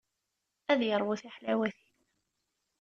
[0.71, 1.93] Ad yeṛwu tiḥlawatin.